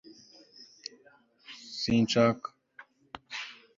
[1.79, 2.49] Sinshaka